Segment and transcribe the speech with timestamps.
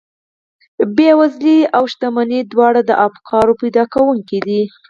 [0.95, 4.61] بېوزلي او شتمني دواړې د افکارو زېږنده دي